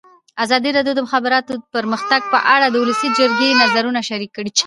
ازادي 0.43 0.69
راډیو 0.77 0.93
د 0.95 0.97
د 1.01 1.05
مخابراتو 1.05 1.53
پرمختګ 1.75 2.21
په 2.33 2.39
اړه 2.55 2.67
د 2.69 2.75
ولسي 2.83 3.09
جرګې 3.17 3.51
نظرونه 3.61 3.99
شریک 4.09 4.31
کړي. 4.37 4.51